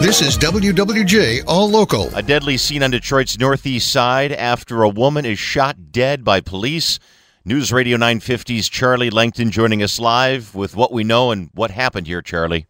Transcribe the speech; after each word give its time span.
This 0.00 0.22
is 0.22 0.38
WWJ 0.38 1.42
All 1.48 1.68
Local. 1.68 2.14
A 2.14 2.22
deadly 2.22 2.56
scene 2.56 2.84
on 2.84 2.92
Detroit's 2.92 3.36
northeast 3.36 3.90
side 3.90 4.30
after 4.30 4.84
a 4.84 4.88
woman 4.88 5.26
is 5.26 5.40
shot 5.40 5.90
dead 5.90 6.22
by 6.22 6.40
police. 6.40 7.00
News 7.44 7.72
Radio 7.72 7.96
950's 7.96 8.68
Charlie 8.68 9.10
Langton 9.10 9.50
joining 9.50 9.82
us 9.82 9.98
live 9.98 10.54
with 10.54 10.76
what 10.76 10.92
we 10.92 11.02
know 11.02 11.32
and 11.32 11.50
what 11.52 11.72
happened 11.72 12.06
here, 12.06 12.22
Charlie. 12.22 12.68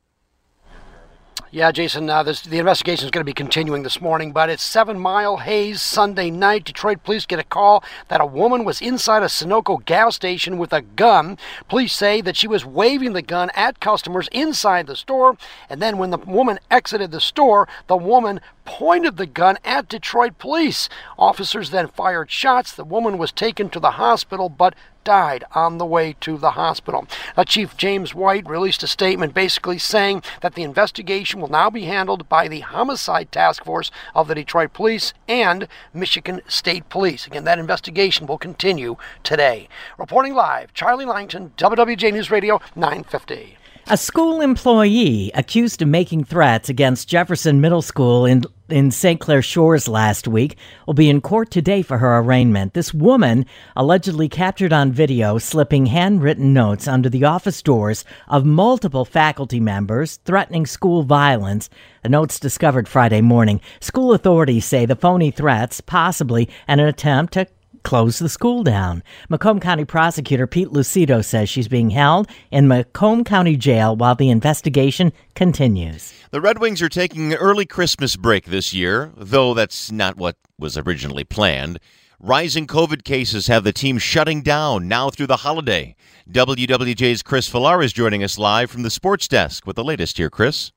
Yeah, 1.50 1.72
Jason, 1.72 2.10
uh, 2.10 2.22
this, 2.24 2.42
the 2.42 2.58
investigation 2.58 3.06
is 3.06 3.10
going 3.10 3.22
to 3.22 3.28
be 3.28 3.32
continuing 3.32 3.82
this 3.82 4.02
morning, 4.02 4.32
but 4.32 4.50
it's 4.50 4.62
Seven 4.62 4.98
Mile 4.98 5.38
Hayes 5.38 5.80
Sunday 5.80 6.30
night. 6.30 6.64
Detroit 6.64 7.02
police 7.02 7.24
get 7.24 7.38
a 7.38 7.44
call 7.44 7.82
that 8.08 8.20
a 8.20 8.26
woman 8.26 8.64
was 8.64 8.82
inside 8.82 9.22
a 9.22 9.26
Sunoco 9.26 9.82
gas 9.82 10.14
station 10.14 10.58
with 10.58 10.74
a 10.74 10.82
gun. 10.82 11.38
Police 11.66 11.94
say 11.94 12.20
that 12.20 12.36
she 12.36 12.46
was 12.46 12.66
waving 12.66 13.14
the 13.14 13.22
gun 13.22 13.50
at 13.54 13.80
customers 13.80 14.28
inside 14.30 14.86
the 14.86 14.94
store, 14.94 15.38
and 15.70 15.80
then 15.80 15.96
when 15.96 16.10
the 16.10 16.18
woman 16.18 16.58
exited 16.70 17.12
the 17.12 17.20
store, 17.20 17.66
the 17.86 17.96
woman 17.96 18.42
pointed 18.66 19.16
the 19.16 19.24
gun 19.24 19.56
at 19.64 19.88
Detroit 19.88 20.36
police. 20.36 20.90
Officers 21.18 21.70
then 21.70 21.88
fired 21.88 22.30
shots. 22.30 22.72
The 22.74 22.84
woman 22.84 23.16
was 23.16 23.32
taken 23.32 23.70
to 23.70 23.80
the 23.80 23.92
hospital, 23.92 24.50
but 24.50 24.74
died 25.08 25.42
on 25.54 25.78
the 25.78 25.86
way 25.86 26.14
to 26.20 26.36
the 26.36 26.50
hospital. 26.50 27.06
Uh, 27.34 27.42
Chief 27.42 27.74
James 27.78 28.14
White 28.14 28.46
released 28.46 28.82
a 28.82 28.86
statement 28.86 29.32
basically 29.32 29.78
saying 29.78 30.22
that 30.42 30.54
the 30.54 30.62
investigation 30.62 31.40
will 31.40 31.48
now 31.48 31.70
be 31.70 31.84
handled 31.84 32.28
by 32.28 32.46
the 32.46 32.60
Homicide 32.60 33.32
Task 33.32 33.64
Force 33.64 33.90
of 34.14 34.28
the 34.28 34.34
Detroit 34.34 34.74
Police 34.74 35.14
and 35.26 35.66
Michigan 35.94 36.42
State 36.46 36.90
Police. 36.90 37.26
Again, 37.26 37.44
that 37.44 37.58
investigation 37.58 38.26
will 38.26 38.36
continue 38.36 38.98
today. 39.22 39.66
Reporting 39.96 40.34
live, 40.34 40.74
Charlie 40.74 41.06
Langton, 41.06 41.54
WWJ 41.56 42.12
News 42.12 42.30
Radio 42.30 42.60
950. 42.76 43.56
A 43.90 43.96
school 43.96 44.42
employee 44.42 45.30
accused 45.34 45.80
of 45.80 45.88
making 45.88 46.24
threats 46.24 46.68
against 46.68 47.08
Jefferson 47.08 47.62
Middle 47.62 47.80
School 47.80 48.26
in 48.26 48.44
in 48.70 48.90
St. 48.90 49.20
Clair 49.20 49.42
Shores 49.42 49.88
last 49.88 50.28
week 50.28 50.56
will 50.86 50.94
be 50.94 51.08
in 51.08 51.20
court 51.20 51.50
today 51.50 51.82
for 51.82 51.98
her 51.98 52.18
arraignment. 52.18 52.74
This 52.74 52.94
woman 52.94 53.46
allegedly 53.76 54.28
captured 54.28 54.72
on 54.72 54.92
video 54.92 55.38
slipping 55.38 55.86
handwritten 55.86 56.52
notes 56.52 56.86
under 56.86 57.08
the 57.08 57.24
office 57.24 57.62
doors 57.62 58.04
of 58.28 58.44
multiple 58.44 59.04
faculty 59.04 59.60
members 59.60 60.16
threatening 60.24 60.66
school 60.66 61.02
violence. 61.02 61.68
The 62.02 62.08
notes 62.08 62.38
discovered 62.38 62.88
Friday 62.88 63.20
morning. 63.20 63.60
School 63.80 64.12
authorities 64.12 64.64
say 64.64 64.86
the 64.86 64.96
phony 64.96 65.30
threats, 65.30 65.80
possibly 65.80 66.48
an 66.66 66.80
attempt 66.80 67.34
to 67.34 67.46
close 67.82 68.18
the 68.18 68.28
school 68.28 68.62
down. 68.62 69.02
Macomb 69.28 69.60
County 69.60 69.84
prosecutor 69.84 70.46
Pete 70.46 70.68
Lucido 70.68 71.24
says 71.24 71.48
she's 71.48 71.68
being 71.68 71.90
held 71.90 72.28
in 72.50 72.68
Macomb 72.68 73.24
County 73.24 73.56
Jail 73.56 73.96
while 73.96 74.14
the 74.14 74.30
investigation 74.30 75.12
continues. 75.34 76.12
The 76.30 76.40
Red 76.40 76.58
Wings 76.58 76.82
are 76.82 76.88
taking 76.88 77.32
an 77.32 77.38
early 77.38 77.66
Christmas 77.66 78.16
break 78.16 78.46
this 78.46 78.74
year, 78.74 79.12
though 79.16 79.54
that's 79.54 79.90
not 79.90 80.16
what 80.16 80.36
was 80.58 80.76
originally 80.76 81.24
planned. 81.24 81.78
Rising 82.20 82.66
COVID 82.66 83.04
cases 83.04 83.46
have 83.46 83.62
the 83.62 83.72
team 83.72 83.98
shutting 83.98 84.42
down 84.42 84.88
now 84.88 85.08
through 85.08 85.28
the 85.28 85.38
holiday. 85.38 85.94
WWJ's 86.28 87.22
Chris 87.22 87.48
Villar 87.48 87.80
is 87.80 87.92
joining 87.92 88.24
us 88.24 88.38
live 88.38 88.70
from 88.70 88.82
the 88.82 88.90
sports 88.90 89.28
desk 89.28 89.66
with 89.66 89.76
the 89.76 89.84
latest 89.84 90.18
here, 90.18 90.28
Chris. 90.28 90.72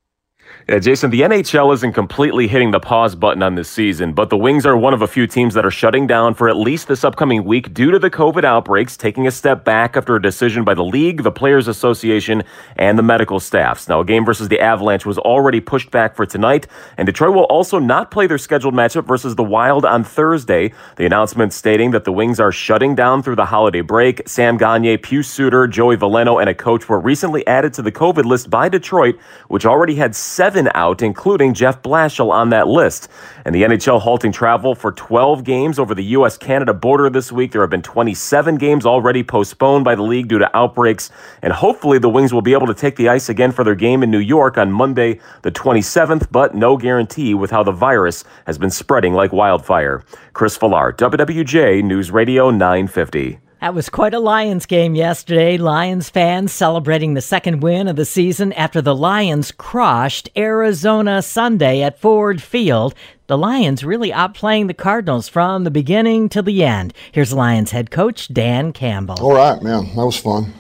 Yeah, 0.70 0.80
Jason, 0.80 1.10
the 1.10 1.22
NHL 1.22 1.74
isn't 1.74 1.94
completely 1.94 2.48
hitting 2.48 2.72
the 2.72 2.80
pause 2.80 3.16
button 3.16 3.42
on 3.42 3.56
this 3.56 3.68
season, 3.68 4.14
but 4.14 4.30
the 4.30 4.38
Wings 4.38 4.66
are 4.66 4.78
one 4.78 4.94
of 4.94 5.02
a 5.02 5.08
few 5.08 5.26
teams 5.26 5.56
that 5.56 5.66
are 5.66 5.72
shutting 5.72 6.06
down 6.06 6.36
for 6.36 6.48
at 6.48 6.56
least 6.56 6.88
this 6.88 7.04
upcoming 7.04 7.44
week 7.44 7.74
due 7.74 7.90
to 7.90 7.98
the 7.98 8.12
COVID 8.12 8.44
outbreaks, 8.44 8.96
taking 8.96 9.26
a 9.26 9.32
step 9.32 9.66
back 9.66 9.98
after 9.98 10.16
a 10.16 10.22
decision 10.22 10.64
by 10.64 10.74
the 10.74 10.84
league, 10.84 11.24
the 11.24 11.32
Players 11.32 11.68
Association, 11.68 12.44
and 12.76 12.98
the 12.98 13.04
medical 13.04 13.40
staffs. 13.40 13.90
Now, 13.90 14.02
a 14.02 14.06
game 14.06 14.24
versus 14.24 14.50
the 14.50 14.60
Avalanche 14.60 15.06
was 15.06 15.18
already 15.18 15.60
pushed 15.60 15.90
back 15.90 16.16
for 16.16 16.28
tonight, 16.28 16.68
and 16.96 17.08
Detroit 17.08 17.34
will 17.34 17.46
also 17.46 17.80
not 17.80 18.12
play 18.12 18.28
their 18.28 18.38
scheduled 18.38 18.76
matchup 18.76 19.08
versus 19.08 19.36
the 19.36 19.44
Wild 19.44 19.84
on 19.84 20.04
Thursday. 20.04 20.74
The 20.96 21.08
announcement 21.08 21.54
stating 21.54 21.92
that 21.92 22.06
the 22.06 22.12
Wings 22.14 22.40
are 22.40 22.52
shutting 22.52 22.94
down 22.94 23.24
through 23.24 23.36
the 23.36 23.46
holiday 23.46 23.82
break. 23.82 24.22
Sam 24.28 24.58
Gagner, 24.58 25.00
Pius 25.00 25.28
Suter, 25.28 25.68
Joey 25.68 25.98
Veleno, 25.98 26.40
and 26.40 26.50
a 26.50 26.54
coach 26.54 26.88
were 26.88 27.00
recently 27.00 27.46
added 27.48 27.74
to 27.74 27.82
the 27.82 27.92
COVID 27.92 28.26
list 28.26 28.50
by 28.50 28.70
Detroit, 28.70 29.18
which 29.48 29.66
already 29.66 29.96
had 29.96 30.16
seven 30.16 30.41
out, 30.42 31.02
including 31.04 31.54
Jeff 31.54 31.84
Blashill 31.84 32.32
on 32.32 32.50
that 32.50 32.68
list. 32.68 33.08
And 33.46 33.54
the 33.54 33.62
NHL 33.62 34.02
halting 34.02 34.32
travel 34.32 34.74
for 34.74 34.92
12 34.92 35.44
games 35.44 35.78
over 35.78 35.94
the 35.94 36.04
U.S. 36.16 36.38
Canada 36.38 36.74
border 36.74 37.10
this 37.12 37.32
week. 37.32 37.52
There 37.52 37.62
have 37.62 37.70
been 37.70 37.84
27 37.84 38.56
games 38.56 38.86
already 38.86 39.24
postponed 39.24 39.86
by 39.86 39.94
the 39.94 40.02
league 40.02 40.28
due 40.28 40.40
to 40.40 40.58
outbreaks. 40.58 41.12
And 41.44 41.54
hopefully 41.54 42.00
the 42.00 42.10
Wings 42.10 42.34
will 42.34 42.42
be 42.42 42.54
able 42.54 42.68
to 42.68 42.74
take 42.74 42.96
the 42.96 43.08
ice 43.08 43.30
again 43.30 43.52
for 43.52 43.64
their 43.64 43.76
game 43.76 44.02
in 44.02 44.10
New 44.10 44.18
York 44.18 44.58
on 44.58 44.72
Monday, 44.72 45.20
the 45.44 45.52
27th, 45.52 46.28
but 46.32 46.56
no 46.56 46.76
guarantee 46.76 47.36
with 47.36 47.52
how 47.52 47.62
the 47.62 47.72
virus 47.72 48.24
has 48.48 48.58
been 48.58 48.72
spreading 48.72 49.14
like 49.14 49.32
wildfire. 49.32 50.04
Chris 50.34 50.58
Villar, 50.58 50.92
WWJ 50.94 51.84
News 51.84 52.10
Radio 52.10 52.50
950. 52.50 53.40
That 53.62 53.76
was 53.76 53.90
quite 53.90 54.16
a 54.16 54.20
Lions 54.20 54.66
game 54.66 54.96
yesterday. 54.96 55.56
Lions 55.56 56.10
fans 56.10 56.52
celebrating 56.52 57.14
the 57.14 57.22
second 57.22 57.62
win 57.62 57.88
of 57.88 57.96
the 57.96 58.06
season 58.06 58.54
after 58.54 58.82
the 58.82 58.96
Lions 58.96 59.52
crushed 59.52 60.32
Arizona 60.36 61.22
Sunday 61.22 61.84
at 61.84 62.00
Ford 62.00 62.42
Field. 62.42 62.96
The 63.28 63.38
Lions 63.38 63.84
really 63.84 64.10
outplaying 64.10 64.66
the 64.66 64.74
Cardinals 64.74 65.30
from 65.30 65.64
the 65.64 65.70
beginning 65.70 66.28
to 66.30 66.42
the 66.42 66.64
end. 66.64 66.96
Here's 67.12 67.34
Lions 67.34 67.70
head 67.70 67.92
coach 67.92 68.34
Dan 68.34 68.74
Campbell. 68.74 69.18
All 69.22 69.36
right, 69.36 69.62
man, 69.62 69.96
that 69.96 70.06
was 70.08 70.18
fun. 70.18 70.52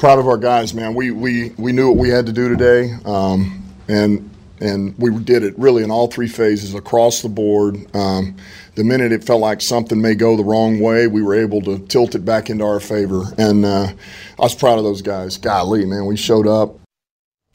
Proud 0.00 0.18
of 0.18 0.26
our 0.26 0.36
guys, 0.36 0.74
man. 0.74 0.96
We 0.96 1.12
we 1.12 1.50
we 1.50 1.70
knew 1.70 1.90
what 1.90 1.96
we 1.96 2.08
had 2.08 2.26
to 2.26 2.32
do 2.32 2.48
today, 2.48 2.92
um, 3.04 3.72
and 3.86 4.28
and 4.60 4.96
we 4.98 5.10
did 5.18 5.42
it 5.42 5.58
really 5.58 5.82
in 5.82 5.90
all 5.90 6.08
three 6.08 6.28
phases 6.28 6.74
across 6.74 7.22
the 7.22 7.28
board. 7.28 7.76
Um, 7.94 8.36
the 8.74 8.84
minute 8.84 9.12
it 9.12 9.24
felt 9.24 9.40
like 9.40 9.60
something 9.60 10.00
may 10.00 10.14
go 10.14 10.36
the 10.36 10.44
wrong 10.44 10.80
way, 10.80 11.06
we 11.06 11.22
were 11.22 11.34
able 11.34 11.62
to 11.62 11.78
tilt 11.78 12.14
it 12.14 12.24
back 12.24 12.50
into 12.50 12.64
our 12.64 12.80
favor. 12.80 13.24
And 13.38 13.64
uh, 13.64 13.88
I 14.38 14.42
was 14.42 14.54
proud 14.54 14.78
of 14.78 14.84
those 14.84 15.02
guys. 15.02 15.36
Golly, 15.36 15.84
man, 15.84 16.06
we 16.06 16.16
showed 16.16 16.46
up. 16.46 16.78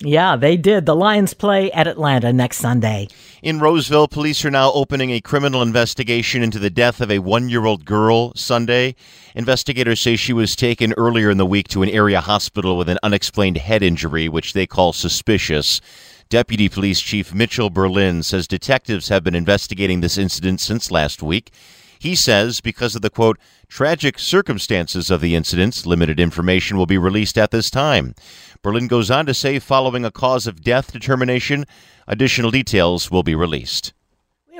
Yeah, 0.03 0.35
they 0.35 0.57
did. 0.57 0.87
The 0.87 0.95
Lions 0.95 1.35
play 1.35 1.71
at 1.71 1.87
Atlanta 1.87 2.33
next 2.33 2.57
Sunday. 2.57 3.07
In 3.43 3.59
Roseville, 3.59 4.07
police 4.07 4.43
are 4.43 4.49
now 4.49 4.71
opening 4.71 5.11
a 5.11 5.21
criminal 5.21 5.61
investigation 5.61 6.41
into 6.41 6.57
the 6.57 6.71
death 6.71 7.01
of 7.01 7.11
a 7.11 7.19
one 7.19 7.49
year 7.49 7.65
old 7.65 7.85
girl 7.85 8.33
Sunday. 8.35 8.95
Investigators 9.35 9.99
say 9.99 10.15
she 10.15 10.33
was 10.33 10.55
taken 10.55 10.93
earlier 10.93 11.29
in 11.29 11.37
the 11.37 11.45
week 11.45 11.67
to 11.69 11.83
an 11.83 11.89
area 11.89 12.19
hospital 12.19 12.77
with 12.77 12.89
an 12.89 12.97
unexplained 13.03 13.57
head 13.57 13.83
injury, 13.83 14.27
which 14.27 14.53
they 14.53 14.65
call 14.65 14.91
suspicious. 14.91 15.81
Deputy 16.31 16.69
Police 16.69 17.01
Chief 17.01 17.33
Mitchell 17.33 17.69
Berlin 17.69 18.23
says 18.23 18.47
detectives 18.47 19.09
have 19.09 19.21
been 19.21 19.35
investigating 19.35 19.99
this 19.99 20.17
incident 20.17 20.61
since 20.61 20.89
last 20.89 21.21
week. 21.21 21.51
He 21.99 22.15
says 22.15 22.61
because 22.61 22.95
of 22.95 23.01
the 23.01 23.09
quote, 23.09 23.37
tragic 23.67 24.17
circumstances 24.17 25.11
of 25.11 25.19
the 25.19 25.35
incidents, 25.35 25.85
limited 25.85 26.21
information 26.21 26.77
will 26.77 26.85
be 26.85 26.97
released 26.97 27.37
at 27.37 27.51
this 27.51 27.69
time. 27.69 28.15
Berlin 28.61 28.87
goes 28.87 29.11
on 29.11 29.25
to 29.25 29.33
say 29.33 29.59
following 29.59 30.05
a 30.05 30.09
cause 30.09 30.47
of 30.47 30.63
death 30.63 30.93
determination, 30.93 31.65
additional 32.07 32.49
details 32.49 33.11
will 33.11 33.23
be 33.23 33.35
released. 33.35 33.91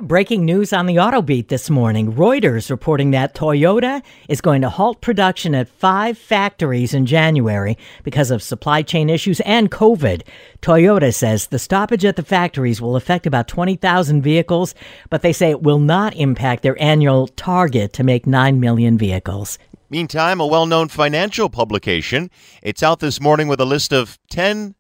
Breaking 0.02 0.46
news 0.46 0.74
on 0.74 0.88
the 0.88 0.98
auto 0.98 1.22
beat 1.22 1.50
this 1.50 1.70
morning. 1.70 2.14
Reuters 2.14 2.72
reporting 2.72 3.12
that 3.12 3.36
Toyota 3.36 4.02
is 4.28 4.42
going 4.42 4.64
to 4.64 4.70
halt 4.70 5.00
production 5.00 5.54
at 5.54 5.70
five 5.70 6.18
factories 6.18 6.96
in 6.96 7.06
January 7.06 7.78
because 8.02 8.32
of 8.32 8.42
supply 8.42 8.82
chain 8.82 9.12
issues 9.12 9.42
and 9.42 9.70
COVID. 9.70 10.24
Toyota 10.64 11.14
says 11.14 11.48
the 11.48 11.60
stoppage 11.60 12.04
at 12.04 12.16
the 12.16 12.24
factories 12.24 12.82
will 12.82 12.96
affect 12.96 13.28
about 13.28 13.48
20,000 13.48 14.24
vehicles, 14.24 14.74
but 15.12 15.22
they 15.22 15.32
say 15.32 15.52
it 15.52 15.62
will 15.62 15.78
not 15.78 16.16
impact 16.16 16.64
their 16.64 16.82
annual 16.82 17.28
target 17.28 17.94
to 17.94 18.04
make 18.04 18.26
9 18.26 18.60
million 18.60 18.98
vehicles. 18.98 19.60
Meantime, 19.92 20.40
a 20.40 20.48
well 20.48 20.66
known 20.66 20.88
financial 20.88 21.48
publication. 21.48 22.32
It's 22.64 22.82
out 22.82 23.02
this 23.02 23.22
morning 23.22 23.48
with 23.48 23.62
a 23.62 23.66
list 23.66 23.94
of 23.94 24.18
10 24.32 24.74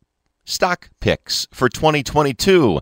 stock 0.45 0.89
picks 1.00 1.47
for 1.53 1.69
2022. 1.69 2.79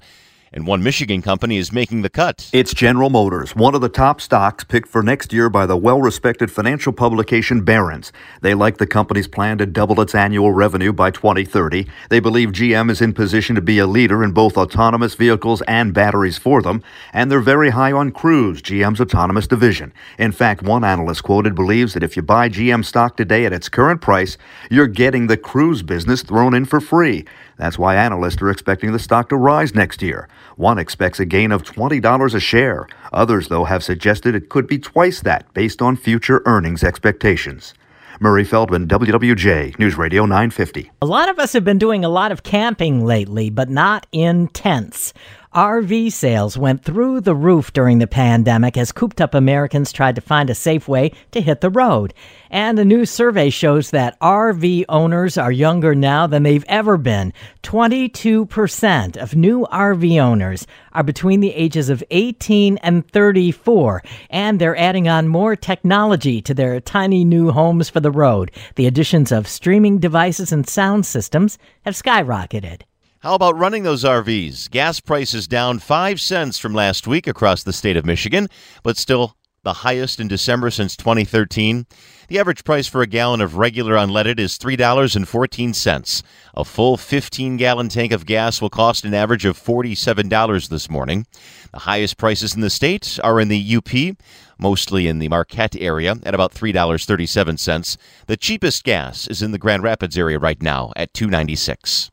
And 0.51 0.65
one 0.65 0.83
Michigan 0.83 1.21
company 1.21 1.57
is 1.57 1.71
making 1.71 2.01
the 2.01 2.09
cut. 2.09 2.49
It's 2.53 2.73
General 2.73 3.09
Motors, 3.09 3.55
one 3.55 3.75
of 3.75 3.81
the 3.81 3.89
top 3.89 4.19
stocks 4.21 4.63
picked 4.63 4.87
for 4.87 5.03
next 5.03 5.31
year 5.31 5.49
by 5.49 5.65
the 5.65 5.77
well 5.77 6.01
respected 6.01 6.51
financial 6.51 6.93
publication 6.93 7.63
Barron's. 7.63 8.11
They 8.41 8.53
like 8.53 8.77
the 8.77 8.87
company's 8.87 9.27
plan 9.27 9.57
to 9.59 9.65
double 9.65 10.01
its 10.01 10.15
annual 10.15 10.51
revenue 10.51 10.93
by 10.93 11.11
2030. 11.11 11.87
They 12.09 12.19
believe 12.19 12.49
GM 12.49 12.89
is 12.89 13.01
in 13.01 13.13
position 13.13 13.55
to 13.55 13.61
be 13.61 13.79
a 13.79 13.87
leader 13.87 14.23
in 14.23 14.31
both 14.31 14.57
autonomous 14.57 15.15
vehicles 15.15 15.61
and 15.63 15.93
batteries 15.93 16.37
for 16.37 16.61
them, 16.61 16.83
and 17.13 17.31
they're 17.31 17.39
very 17.39 17.69
high 17.69 17.91
on 17.91 18.11
Cruise, 18.11 18.61
GM's 18.61 19.01
autonomous 19.01 19.47
division. 19.47 19.93
In 20.17 20.31
fact, 20.31 20.63
one 20.63 20.83
analyst 20.83 21.23
quoted 21.23 21.55
believes 21.55 21.93
that 21.93 22.03
if 22.03 22.15
you 22.15 22.21
buy 22.21 22.49
GM 22.49 22.83
stock 22.83 23.17
today 23.17 23.45
at 23.45 23.53
its 23.53 23.69
current 23.69 24.01
price, 24.01 24.37
you're 24.69 24.87
getting 24.87 25.27
the 25.27 25.37
Cruise 25.37 25.83
business 25.83 26.23
thrown 26.23 26.53
in 26.53 26.65
for 26.65 26.79
free. 26.79 27.25
That's 27.57 27.77
why 27.77 27.95
analysts 27.95 28.41
are 28.41 28.49
expecting 28.49 28.93
the 28.93 28.99
stock 28.99 29.27
to 29.29 29.35
rise 29.35 29.75
next 29.75 30.01
year. 30.01 30.29
One 30.55 30.77
expects 30.77 31.19
a 31.19 31.25
gain 31.25 31.51
of 31.51 31.63
$20 31.63 32.33
a 32.33 32.39
share. 32.39 32.87
Others, 33.13 33.47
though, 33.47 33.65
have 33.65 33.83
suggested 33.83 34.35
it 34.35 34.49
could 34.49 34.67
be 34.67 34.77
twice 34.77 35.21
that 35.21 35.51
based 35.53 35.81
on 35.81 35.95
future 35.95 36.41
earnings 36.45 36.83
expectations. 36.83 37.73
Murray 38.21 38.43
Feldman, 38.43 38.85
WWJ, 38.87 39.79
News 39.79 39.97
Radio 39.97 40.25
950. 40.25 40.91
A 41.01 41.05
lot 41.05 41.29
of 41.29 41.39
us 41.39 41.53
have 41.53 41.63
been 41.63 41.77
doing 41.77 42.03
a 42.03 42.09
lot 42.09 42.33
of 42.33 42.43
camping 42.43 43.05
lately, 43.05 43.49
but 43.49 43.69
not 43.69 44.05
in 44.11 44.49
tents. 44.49 45.13
RV 45.55 46.11
sales 46.11 46.59
went 46.59 46.83
through 46.83 47.21
the 47.21 47.33
roof 47.33 47.73
during 47.73 47.97
the 47.97 48.05
pandemic 48.05 48.77
as 48.77 48.91
cooped 48.91 49.19
up 49.19 49.33
Americans 49.33 49.91
tried 49.91 50.13
to 50.13 50.21
find 50.21 50.47
a 50.47 50.53
safe 50.53 50.87
way 50.87 51.11
to 51.31 51.41
hit 51.41 51.61
the 51.61 51.71
road. 51.71 52.13
And 52.51 52.77
a 52.77 52.85
new 52.85 53.03
survey 53.03 53.49
shows 53.49 53.89
that 53.89 54.19
RV 54.19 54.85
owners 54.89 55.39
are 55.39 55.51
younger 55.51 55.95
now 55.95 56.27
than 56.27 56.43
they've 56.43 56.65
ever 56.67 56.97
been. 56.97 57.33
22% 57.63 59.17
of 59.17 59.35
new 59.35 59.65
RV 59.71 60.21
owners 60.21 60.67
are 60.93 61.01
between 61.01 61.39
the 61.39 61.55
ages 61.55 61.89
of 61.89 62.03
18 62.11 62.77
and 62.77 63.09
34, 63.09 64.03
and 64.29 64.61
they're 64.61 64.77
adding 64.77 65.07
on 65.07 65.27
more 65.27 65.55
technology 65.55 66.43
to 66.43 66.53
their 66.53 66.79
tiny 66.79 67.25
new 67.25 67.49
homes 67.49 67.89
for 67.89 68.01
the 68.01 68.11
road. 68.11 68.51
The 68.75 68.85
additions 68.85 69.31
of 69.31 69.47
streaming 69.47 69.97
devices 69.97 70.51
and 70.51 70.69
sound 70.69 71.07
systems 71.07 71.57
have 71.85 71.95
skyrocketed. 71.95 72.81
How 73.21 73.35
about 73.35 73.57
running 73.57 73.83
those 73.83 74.05
RVs? 74.05 74.71
Gas 74.71 75.01
prices 75.01 75.45
down 75.45 75.79
5 75.79 76.21
cents 76.21 76.57
from 76.57 76.73
last 76.73 77.05
week 77.05 77.27
across 77.27 77.63
the 77.63 77.73
state 77.73 77.97
of 77.97 78.05
Michigan, 78.05 78.47
but 78.81 78.95
still 78.95 79.35
the 79.63 79.73
highest 79.73 80.21
in 80.21 80.29
December 80.29 80.71
since 80.71 80.95
2013. 80.95 81.85
The 82.29 82.39
average 82.39 82.63
price 82.63 82.87
for 82.87 83.01
a 83.01 83.07
gallon 83.07 83.41
of 83.41 83.57
regular 83.57 83.95
unleaded 83.95 84.39
is 84.39 84.57
$3.14. 84.57 86.23
A 86.53 86.63
full 86.63 86.95
15 86.95 87.57
gallon 87.57 87.89
tank 87.89 88.13
of 88.13 88.25
gas 88.25 88.61
will 88.61 88.69
cost 88.69 89.03
an 89.03 89.13
average 89.13 89.43
of 89.43 89.61
$47 89.61 90.69
this 90.69 90.89
morning. 90.89 91.27
The 91.73 91.79
highest 91.79 92.17
prices 92.17 92.55
in 92.55 92.61
the 92.61 92.69
state 92.69 93.19
are 93.21 93.41
in 93.41 93.49
the 93.49 93.75
UP, 93.75 94.15
mostly 94.57 95.09
in 95.09 95.19
the 95.19 95.27
Marquette 95.27 95.75
area, 95.75 96.15
at 96.23 96.33
about 96.33 96.53
$3.37. 96.53 97.97
The 98.27 98.37
cheapest 98.37 98.85
gas 98.85 99.27
is 99.27 99.41
in 99.41 99.51
the 99.51 99.57
Grand 99.57 99.83
Rapids 99.83 100.17
area 100.17 100.39
right 100.39 100.61
now 100.61 100.93
at 100.95 101.11
$2.96. 101.11 102.11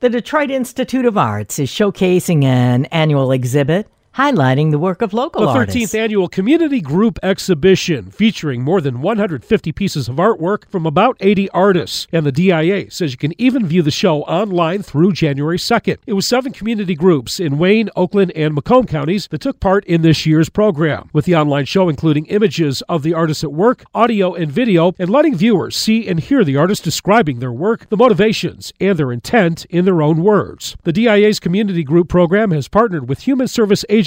The 0.00 0.08
Detroit 0.08 0.50
Institute 0.50 1.04
of 1.04 1.18
Arts 1.18 1.58
is 1.58 1.70
showcasing 1.70 2.42
an 2.42 2.86
annual 2.86 3.32
exhibit 3.32 3.86
highlighting 4.16 4.70
the 4.72 4.78
work 4.78 5.02
of 5.02 5.12
local 5.12 5.42
the 5.42 5.46
13th 5.46 5.54
artists. 5.54 5.94
annual 5.94 6.28
community 6.28 6.80
group 6.80 7.18
exhibition 7.22 8.10
featuring 8.10 8.62
more 8.62 8.80
than 8.80 9.00
150 9.00 9.72
pieces 9.72 10.08
of 10.08 10.16
artwork 10.16 10.68
from 10.68 10.84
about 10.84 11.16
80 11.20 11.48
artists. 11.50 12.08
And 12.12 12.26
the 12.26 12.32
DIA 12.32 12.90
says 12.90 13.12
you 13.12 13.18
can 13.18 13.40
even 13.40 13.66
view 13.66 13.82
the 13.82 13.90
show 13.90 14.22
online 14.22 14.82
through 14.82 15.12
January 15.12 15.58
2nd. 15.58 15.98
It 16.06 16.14
was 16.14 16.26
seven 16.26 16.52
community 16.52 16.94
groups 16.94 17.38
in 17.38 17.58
Wayne, 17.58 17.88
Oakland, 17.94 18.32
and 18.34 18.54
Macomb 18.54 18.86
counties 18.86 19.28
that 19.28 19.40
took 19.40 19.60
part 19.60 19.84
in 19.84 20.02
this 20.02 20.26
year's 20.26 20.48
program, 20.48 21.08
with 21.12 21.24
the 21.24 21.36
online 21.36 21.64
show 21.64 21.88
including 21.88 22.26
images 22.26 22.82
of 22.82 23.02
the 23.02 23.14
artists 23.14 23.44
at 23.44 23.52
work, 23.52 23.84
audio 23.94 24.34
and 24.34 24.50
video, 24.50 24.92
and 24.98 25.08
letting 25.08 25.36
viewers 25.36 25.76
see 25.76 26.08
and 26.08 26.20
hear 26.20 26.42
the 26.42 26.56
artists 26.56 26.84
describing 26.84 27.38
their 27.38 27.52
work, 27.52 27.88
the 27.90 27.96
motivations, 27.96 28.72
and 28.80 28.98
their 28.98 29.12
intent 29.12 29.64
in 29.66 29.84
their 29.84 30.02
own 30.02 30.22
words. 30.22 30.76
The 30.82 30.92
DIA's 30.92 31.38
community 31.38 31.84
group 31.84 32.08
program 32.08 32.50
has 32.50 32.66
partnered 32.66 33.08
with 33.08 33.20
Human 33.20 33.46
Service 33.46 33.84
agencies 33.88 33.99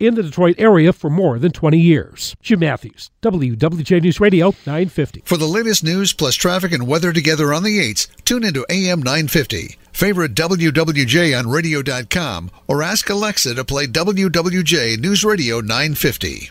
in 0.00 0.14
the 0.14 0.22
Detroit 0.22 0.56
area 0.58 0.92
for 0.92 1.10
more 1.10 1.38
than 1.38 1.52
20 1.52 1.78
years. 1.78 2.34
Jim 2.42 2.60
Matthews, 2.60 3.10
WWJ 3.22 4.02
News 4.02 4.20
Radio 4.20 4.54
950. 4.66 5.22
For 5.24 5.36
the 5.36 5.46
latest 5.46 5.84
news 5.84 6.12
plus 6.12 6.34
traffic 6.34 6.72
and 6.72 6.86
weather 6.86 7.12
together 7.12 7.52
on 7.52 7.62
the 7.62 7.78
8s, 7.78 8.08
tune 8.24 8.44
into 8.44 8.66
AM 8.70 9.00
950. 9.00 9.76
Favorite 9.92 10.34
WWJ 10.34 11.38
on 11.38 11.50
radio.com 11.50 12.50
or 12.66 12.82
ask 12.82 13.08
Alexa 13.10 13.54
to 13.54 13.64
play 13.64 13.86
WWJ 13.86 14.98
News 14.98 15.24
Radio 15.24 15.60
950. 15.60 16.50